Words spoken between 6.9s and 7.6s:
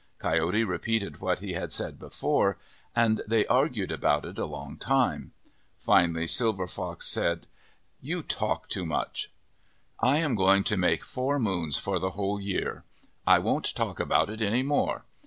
said: